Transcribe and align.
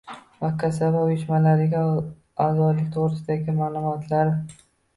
va 0.43 0.47
kasaba 0.61 1.01
uyushmalariga 1.09 1.83
a’zolik 2.47 2.89
to‘g‘risidagi 2.99 3.57
ma’lumotlar 3.61 4.35